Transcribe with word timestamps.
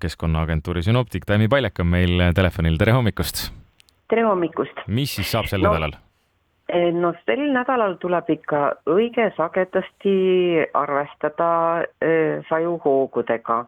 keskkonnaagentuuri 0.00 0.82
sünoptik 0.82 1.26
Taimi 1.28 1.48
Paljak 1.48 1.80
on 1.80 1.86
meil 1.92 2.22
telefonil, 2.34 2.78
tere 2.80 2.92
hommikust! 2.96 3.50
tere 4.10 4.24
hommikust! 4.26 4.80
mis 4.88 5.12
siis 5.18 5.30
saab 5.32 5.46
sel 5.50 5.62
No, 5.62 5.70
nädalal? 5.74 5.96
no 7.02 7.12
sel 7.26 7.40
nädalal 7.54 7.96
tuleb 8.02 8.28
ikka 8.30 8.60
õige 8.90 9.30
sagedasti 9.36 10.14
arvestada 10.78 11.50
öö, 12.04 12.42
sajuhoogudega. 12.48 13.64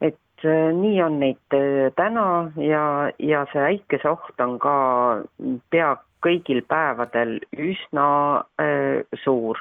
et 0.00 0.44
öö, 0.44 0.72
nii 0.76 1.02
on 1.02 1.18
neid 1.20 1.58
täna 1.96 2.26
ja, 2.60 2.84
ja 3.18 3.44
see 3.52 3.62
äikeseoht 3.72 4.40
on 4.44 4.58
ka 4.62 4.76
pea 5.70 5.94
kõigil 6.22 6.60
päevadel 6.68 7.40
üsna 7.58 8.06
suur 9.24 9.58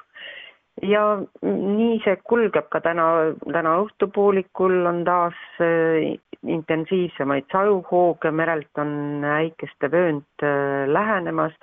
ja 0.79 1.03
nii 1.43 1.99
see 2.05 2.17
kulgeb 2.27 2.69
ka 2.73 2.81
täna, 2.83 3.05
täna 3.51 3.77
õhtupoolikul 3.83 4.85
on 4.89 5.03
taas 5.07 5.37
äh, 5.61 6.13
intensiivsemaid 6.47 7.49
sajuhooge, 7.51 8.31
merelt 8.31 8.81
on 8.81 9.23
äikeste 9.27 9.91
vöönd 9.91 10.45
äh, 10.45 10.87
lähenemas, 10.89 11.53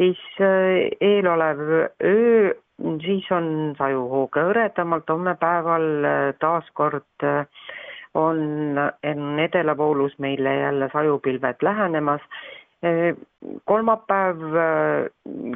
siis 0.00 0.20
äh, 0.40 0.86
eelolev 1.00 1.62
öö, 2.04 2.54
siis 3.02 3.28
on 3.32 3.74
sajuhooge 3.78 4.46
hõredamalt, 4.50 5.08
homme 5.08 5.34
päeval 5.40 5.86
taas 6.40 6.66
kord 6.76 7.24
on, 8.16 8.76
on 8.76 9.38
edelavoolus 9.40 10.18
meile 10.20 10.52
jälle 10.60 10.90
sajupilved 10.92 11.64
lähenemas 11.64 12.20
kolmapäev 13.64 14.42
äh, 14.56 15.08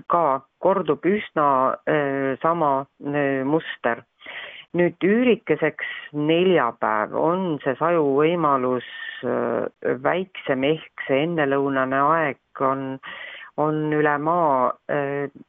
ka 0.08 0.40
kordub 0.58 1.04
üsna 1.04 1.76
äh, 1.86 2.38
sama 2.42 2.86
äh, 3.04 3.44
muster. 3.44 4.04
nüüd 4.70 5.02
üürikeseks 5.02 5.86
neljapäev 6.14 7.16
on 7.18 7.56
see 7.64 7.72
sajuvõimalus 7.74 8.86
väiksem, 10.04 10.62
ehk 10.68 11.02
see 11.08 11.24
ennelõunane 11.24 11.98
aeg 11.98 12.62
on, 12.62 12.84
on 13.58 13.80
üle 13.90 14.12
maa 14.22 14.70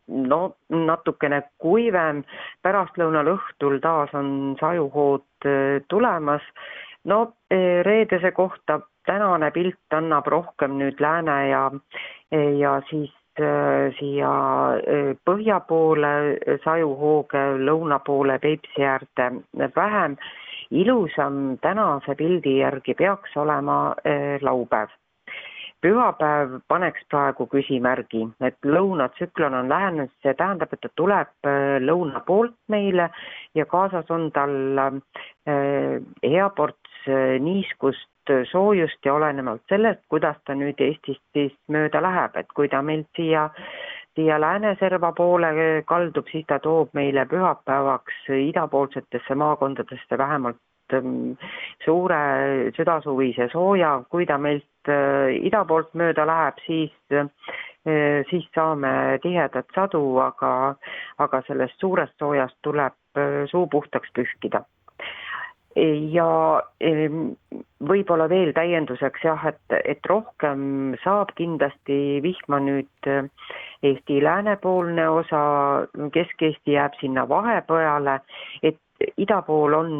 no 0.09 0.39
natukene 0.73 1.43
kuivem, 1.61 2.23
pärastlõunal 2.65 3.29
õhtul 3.35 3.77
taas 3.85 4.09
on 4.17 4.57
sajuhood 4.57 5.49
tulemas. 5.93 6.41
no 7.05 7.21
reedese 7.83 8.31
kohta 8.31 8.79
tänane 9.05 9.51
pilt 9.51 9.95
annab 9.95 10.27
rohkem 10.27 10.77
nüüd 10.79 11.01
lääne 11.01 11.37
ja, 11.49 11.63
ja 12.59 12.75
siis 12.89 13.13
äh, 13.39 13.89
siia 13.97 14.31
äh, 14.77 15.11
põhja 15.25 15.59
poole 15.67 16.13
sajuhooge, 16.63 17.43
lõuna 17.65 17.99
poole 18.05 18.39
Peipsi 18.39 18.85
äärde 18.85 19.31
vähem. 19.75 20.17
ilusam 20.71 21.57
tänase 21.61 22.15
pildi 22.15 22.57
järgi 22.57 22.93
peaks 22.93 23.37
olema 23.37 23.95
laupäev. 24.41 24.87
pühapäev 25.81 26.59
paneks 26.67 27.01
praegu 27.09 27.47
küsimärgi, 27.49 28.27
et 28.41 28.55
lõunatsüklon 28.65 29.53
on 29.53 29.69
lähenenud, 29.69 30.11
see 30.21 30.33
tähendab, 30.33 30.73
et 30.73 30.81
ta 30.81 30.89
tuleb 30.95 31.49
lõuna 31.81 32.21
poolt 32.25 32.55
meile 32.69 33.09
ja 33.55 33.65
kaasas 33.65 34.11
on 34.11 34.31
tal 34.31 34.53
hea 36.23 36.49
ports 36.55 36.77
äh, 36.77 36.80
niiskust 37.39 38.09
soojust 38.51 39.05
ja 39.05 39.13
olenevalt 39.13 39.61
sellest, 39.69 40.01
kuidas 40.09 40.37
ta 40.45 40.55
nüüd 40.55 40.79
Eestist 40.81 41.23
siis 41.33 41.53
mööda 41.67 42.01
läheb, 42.03 42.35
et 42.37 42.51
kui 42.55 42.69
ta 42.69 42.81
meilt 42.85 43.09
siia, 43.17 43.47
siia 44.15 44.39
lääneserva 44.41 45.11
poole 45.17 45.51
kaldub, 45.87 46.27
siis 46.31 46.45
ta 46.47 46.59
toob 46.59 46.93
meile 46.93 47.25
pühapäevaks 47.25 48.27
idapoolsetesse 48.37 49.35
maakondadesse 49.35 50.17
vähemalt 50.17 50.61
suure 51.85 52.21
südasuvise 52.75 53.47
sooja, 53.51 54.01
kui 54.09 54.25
ta 54.25 54.37
meilt 54.37 54.91
ida 55.41 55.63
poolt 55.65 55.93
mööda 55.95 56.25
läheb, 56.27 56.59
siis 56.65 56.91
siis 58.29 58.45
saame 58.53 59.17
tihedat 59.23 59.71
sadu, 59.73 60.03
aga, 60.21 60.75
aga 61.17 61.41
sellest 61.47 61.79
suurest 61.79 62.13
soojast 62.19 62.57
tuleb 62.61 62.93
suu 63.49 63.65
puhtaks 63.71 64.11
pühkida 64.13 64.61
ja 65.75 66.27
võib-olla 67.81 68.27
veel 68.29 68.51
täienduseks 68.53 69.23
jah, 69.23 69.45
et, 69.47 69.75
et 69.85 70.05
rohkem 70.09 70.93
saab 71.03 71.31
kindlasti 71.37 72.19
vihma 72.23 72.59
nüüd 72.63 73.09
äh, 73.09 73.25
Eesti 73.83 74.19
läänepoolne 74.21 75.07
osa, 75.09 75.41
Kesk-Eesti 76.13 76.75
jääb 76.75 76.97
sinna 76.99 77.23
vahepõjale, 77.29 78.19
et 78.61 78.77
ida 79.17 79.39
pool 79.47 79.73
on, 79.73 79.93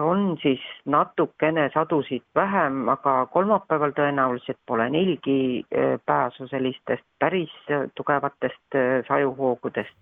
on 0.00 0.22
siis 0.40 0.62
natukene 0.88 1.66
sadusid 1.74 2.24
vähem, 2.34 2.86
aga 2.88 3.26
kolmapäeval 3.34 3.92
tõenäoliselt 3.98 4.60
pole 4.66 4.88
neilgi 4.94 5.40
äh, 5.60 5.98
pääsu 6.06 6.48
sellistest 6.48 7.04
päris 7.18 7.52
tugevatest 7.98 8.78
sajuhoogudest 9.08 9.98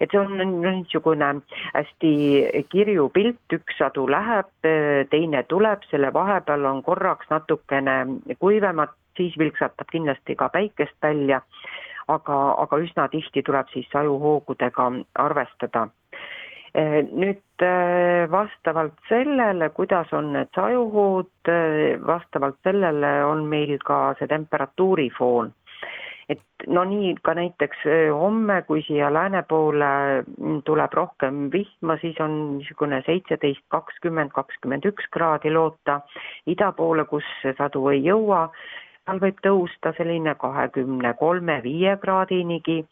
et 0.00 0.10
see 0.10 0.20
on 0.20 0.36
niisugune 0.62 1.30
hästi 1.74 2.12
kirju 2.72 3.08
pilt, 3.14 3.56
üks 3.58 3.78
sadu 3.78 4.06
läheb, 4.10 4.50
teine 5.10 5.42
tuleb, 5.48 5.84
selle 5.90 6.12
vahepeal 6.14 6.66
on 6.70 6.82
korraks 6.86 7.30
natukene 7.30 7.98
kuivemat, 8.40 8.94
siis 9.16 9.36
vilksatab 9.38 9.90
kindlasti 9.92 10.36
ka 10.36 10.48
päikest 10.52 10.96
välja, 11.02 11.40
aga, 12.08 12.40
aga 12.64 12.80
üsna 12.82 13.08
tihti 13.12 13.42
tuleb 13.42 13.70
siis 13.72 13.88
sajuhoogudega 13.92 14.90
arvestada. 15.26 15.88
Nüüd 16.76 17.64
vastavalt 18.28 18.98
sellele, 19.08 19.70
kuidas 19.72 20.10
on 20.12 20.34
need 20.34 20.50
sajuhood, 20.54 21.48
vastavalt 22.06 22.58
sellele 22.66 23.12
on 23.24 23.46
meil 23.48 23.78
ka 23.80 24.00
see 24.18 24.28
temperatuurifoon 24.28 25.54
et 26.28 26.66
no 26.66 26.82
nii 26.84 27.14
ka 27.22 27.34
näiteks 27.38 27.84
homme, 28.14 28.60
kui 28.66 28.82
siia 28.86 29.12
lääne 29.14 29.42
poole 29.48 29.90
tuleb 30.66 30.96
rohkem 30.98 31.46
vihma, 31.52 31.98
siis 32.02 32.18
on 32.20 32.34
niisugune 32.56 33.02
seitseteist, 33.06 33.62
kakskümmend, 33.74 34.34
kakskümmend 34.34 34.88
üks 34.90 35.06
kraadi 35.14 35.52
loota. 35.54 36.00
ida 36.46 36.72
poole, 36.72 37.04
kus 37.04 37.28
sadu 37.58 37.86
ei 37.92 38.02
jõua, 38.04 38.48
seal 39.04 39.22
võib 39.22 39.38
tõusta 39.46 39.94
selline 39.96 40.34
kahekümne 40.34 41.14
kolme, 41.20 41.60
viie 41.62 41.96
kraadinigi 42.02 42.82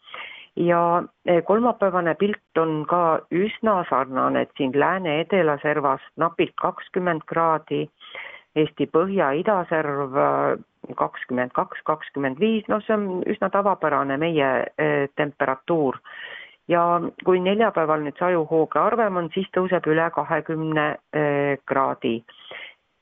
ja 0.55 1.03
kolmapäevane 1.45 2.15
pilt 2.15 2.59
on 2.61 2.85
ka 2.87 3.19
üsna 3.31 3.81
sarnane, 3.89 4.45
et 4.45 4.51
siin 4.57 4.71
lääne-edela 4.71 5.57
servas 5.61 6.01
napilt 6.17 6.55
kakskümmend 6.61 7.27
kraadi, 7.27 7.87
Eesti 8.55 8.85
põhja-idaserv 8.87 10.13
kakskümmend 10.93 11.53
kaks, 11.55 11.81
kakskümmend 11.85 12.39
viis, 12.39 12.65
noh, 12.67 12.81
see 12.85 12.95
on 12.95 13.23
üsna 13.29 13.49
tavapärane 13.53 14.17
meie 14.17 14.49
eh, 14.77 15.09
temperatuur. 15.15 15.99
ja 16.67 16.81
kui 17.25 17.39
neljapäeval 17.45 18.01
nüüd 18.01 18.17
sajuhooge 18.17 18.79
harvem 18.81 19.19
on, 19.21 19.27
siis 19.33 19.45
tõuseb 19.53 19.85
üle 19.85 20.07
kahekümne 20.13 20.85
eh, 21.13 21.57
kraadi. 21.65 22.23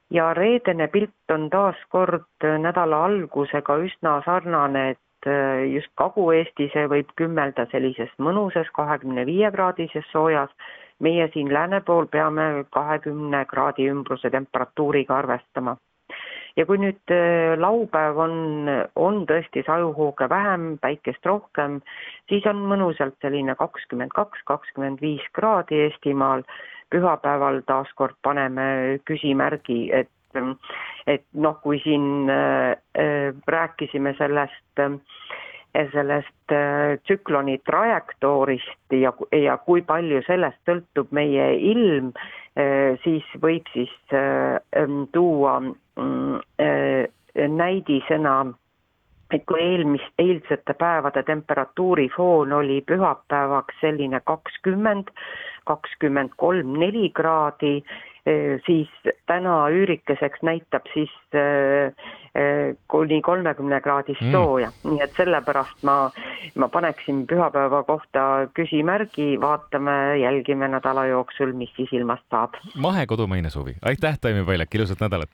ja 0.10 0.34
reedene 0.34 0.88
pilt 0.88 1.32
on 1.32 1.50
taas 1.50 1.80
kord 1.90 2.48
nädala 2.66 3.06
algusega 3.06 3.78
üsna 3.78 4.22
sarnane, 4.26 4.90
et 4.90 5.30
eh, 5.32 5.72
just 5.74 5.92
Kagu-Eesti 5.96 6.70
see 6.74 6.88
võib 6.88 7.16
kümmelda 7.16 7.68
sellises 7.72 8.12
mõnusas 8.20 8.70
kahekümne 8.76 9.26
viie 9.26 9.52
kraadises 9.52 10.12
soojas, 10.12 10.52
meie 11.00 11.30
siin 11.34 11.54
lääne 11.54 11.82
pool 11.82 12.06
peame 12.06 12.66
kahekümne 12.72 13.46
kraadi 13.46 13.90
ümbruse 13.96 14.30
temperatuuriga 14.30 15.18
arvestama 15.24 15.78
ja 16.58 16.66
kui 16.70 16.78
nüüd 16.82 17.14
laupäev 17.60 18.20
on, 18.22 18.36
on 19.00 19.24
tõesti 19.30 19.64
sajuhooge 19.66 20.28
vähem, 20.30 20.74
päikest 20.82 21.26
rohkem, 21.26 21.80
siis 22.30 22.46
on 22.50 22.62
mõnusalt 22.70 23.18
selline 23.26 23.56
kakskümmend 23.60 24.14
kaks, 24.14 24.44
kakskümmend 24.50 25.02
viis 25.02 25.26
kraadi 25.34 25.86
Eestimaal. 25.88 26.46
pühapäeval 26.94 27.64
taaskord 27.66 28.14
paneme 28.22 29.00
küsimärgi, 29.10 29.90
et, 29.92 30.10
et 31.10 31.24
noh, 31.34 31.56
kui 31.64 31.80
siin 31.82 32.30
äh, 32.30 33.34
rääkisime 33.50 34.14
sellest 34.20 34.80
äh, 34.80 35.00
sellest 35.74 36.52
äh, 36.52 37.00
tsükloni 37.04 37.58
trajektoorist 37.66 38.94
ja, 38.94 39.14
ja 39.34 39.58
kui 39.58 39.82
palju 39.82 40.22
sellest 40.28 40.60
sõltub 40.70 41.14
meie 41.16 41.48
ilm, 41.58 42.12
äh, 42.58 42.94
siis 43.04 43.26
võib 43.42 43.70
siis 43.74 43.94
äh, 44.14 44.60
tuua 45.14 45.60
näidisena, 47.34 48.36
et 49.34 49.44
kui 49.50 49.62
eelmist, 49.62 50.14
eilsete 50.22 50.74
päevade 50.78 51.24
temperatuurifoon 51.26 52.54
oli 52.54 52.82
pühapäevaks 52.86 53.82
selline 53.82 54.22
kakskümmend, 54.30 55.10
kakskümmend 55.70 56.36
kolm, 56.38 56.74
neli 56.78 57.10
kraadi, 57.16 57.80
siis 58.66 58.92
täna 59.28 59.56
üürikeseks 59.74 60.46
näitab 60.46 60.86
siis 60.94 61.14
kuni 62.88 63.22
kolmekümne 63.22 63.82
kraadist 63.82 64.22
Mm. 64.22 64.32
sooja, 64.32 64.72
nii 64.84 65.02
et 65.04 65.12
sellepärast 65.18 65.84
ma, 65.84 66.12
ma 66.56 66.68
paneksin 66.68 67.28
pühapäeva 67.28 67.84
kohta 67.84 68.48
küsimärgi, 68.58 69.38
vaatame, 69.42 70.18
jälgime 70.22 70.68
nädala 70.68 71.06
jooksul, 71.06 71.54
mis 71.54 71.70
siis 71.76 71.94
ilmast 71.94 72.24
saab. 72.32 72.54
mahe 72.76 73.06
kodumaine 73.06 73.50
suvi, 73.50 73.76
aitäh, 73.86 74.18
Taimi 74.20 74.46
Paljak, 74.46 74.76
ilusat 74.76 75.00
nädalat. 75.00 75.30